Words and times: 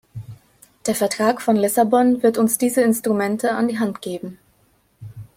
Der 0.87 0.95
Vertrag 0.95 1.43
von 1.43 1.55
Lissabon 1.55 2.23
wird 2.23 2.39
uns 2.39 2.57
diese 2.57 2.81
Instrumente 2.81 3.51
an 3.51 3.67
die 3.67 3.77
Hand 3.77 4.01
geben. 4.01 4.39